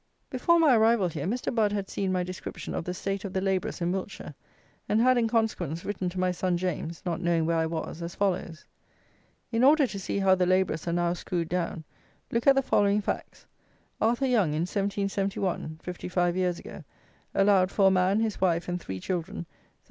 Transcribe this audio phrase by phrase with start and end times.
[0.31, 1.53] Before my arrival here, Mr.
[1.53, 4.33] Budd had seen my description of the state of the labourers in Wiltshire,
[4.89, 8.15] and had, in consequence, written to my son James (not knowing where I was) as
[8.15, 8.65] follows:
[9.51, 11.83] "In order to see how the labourers are now screwed down,
[12.31, 13.45] look at the following facts:
[14.01, 16.83] Arthur Young, in 1771 (55 years ago)
[17.35, 19.45] allowed for a man, his wife and three children 13_s.